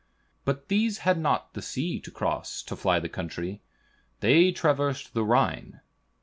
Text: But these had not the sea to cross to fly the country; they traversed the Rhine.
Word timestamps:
But 0.45 0.67
these 0.67 0.97
had 1.05 1.19
not 1.19 1.53
the 1.53 1.61
sea 1.61 1.99
to 1.99 2.09
cross 2.09 2.63
to 2.63 2.75
fly 2.75 2.99
the 2.99 3.07
country; 3.07 3.61
they 4.21 4.51
traversed 4.51 5.13
the 5.13 5.23
Rhine. 5.23 5.81